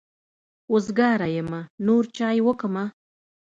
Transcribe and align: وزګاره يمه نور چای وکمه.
وزګاره 0.71 1.27
يمه 1.37 1.61
نور 1.85 2.03
چای 2.17 2.39
وکمه. 2.47 2.85